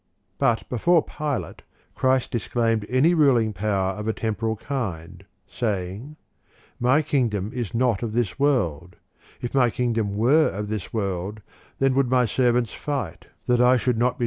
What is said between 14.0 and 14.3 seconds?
be 2.